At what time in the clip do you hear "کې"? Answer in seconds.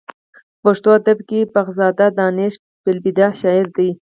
1.29-1.39